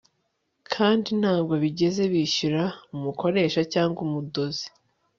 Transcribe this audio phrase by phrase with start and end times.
[0.73, 2.63] kandi ntabwo bigeze bishyura
[2.95, 4.65] umukoresha cyangwa umudozi